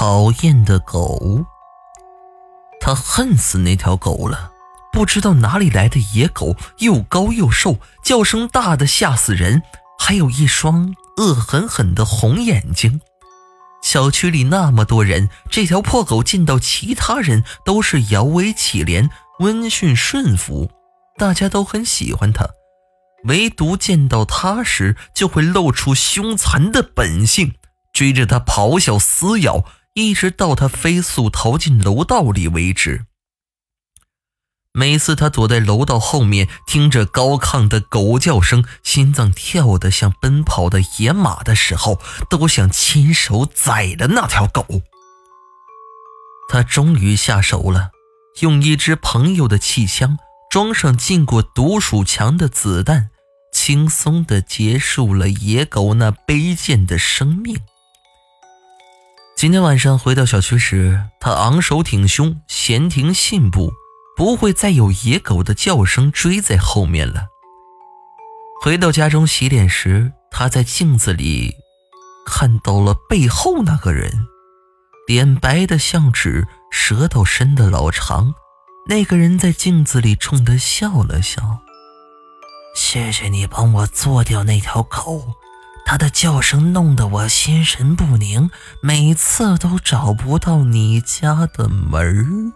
[0.00, 1.44] 讨厌的狗。
[2.80, 4.52] 他恨死那条狗了。
[4.92, 9.64] 不知道哪里来的野狗，又高又瘦，叫声大的吓死人，
[9.98, 13.00] 还有一双恶狠狠的红眼睛。
[13.82, 19.10] 小区里那么多人，这条破狗见到其他人都是摇尾乞怜、
[19.40, 20.70] 温驯顺服，
[21.16, 22.46] 大家都很喜欢它。
[23.24, 27.54] 唯独见到它时，就会露出凶残的本性，
[27.92, 29.64] 追着它咆哮撕咬，
[29.98, 33.06] 一直到他飞速逃进楼道里为止。
[34.72, 42.00] 每次他躲在楼道后面，听着高亢的狗叫声，心脏跳得像奔跑的野马的时候，
[42.30, 44.64] 都想亲手宰了那条狗。
[46.48, 47.90] 他终于下手了，
[48.40, 50.16] 用一只朋友的气枪
[50.48, 53.10] 装上进过毒鼠强的子弹，
[53.52, 57.58] 轻松地结束了野狗那卑贱的生命。
[59.38, 63.72] 今天晚上回到小区时，他昂首挺胸，闲庭信步。
[64.16, 67.28] 不会再有野狗的叫声追在后面了。
[68.60, 71.54] 回到家中洗脸时，他在镜子里
[72.26, 74.26] 看到了背后那个人，
[75.06, 78.34] 脸白的像纸，舌头伸的老长。
[78.88, 81.60] 那个人在镜子里冲他笑了笑
[82.74, 85.34] ：“谢谢你帮我做掉那条狗，
[85.90, 88.50] 他的叫声弄得我心神不宁，
[88.82, 92.52] 每次都找不到你家的门儿。”